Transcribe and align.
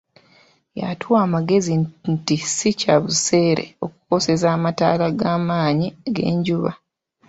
Yatuwa 0.79 1.19
amagezi 1.27 1.73
nti 2.11 2.35
si 2.55 2.69
kya 2.79 2.95
buseere 3.03 3.65
okukozesa 3.85 4.47
amataala 4.57 5.05
g'amaanyi 5.19 5.87
g'enjuba. 6.15 6.71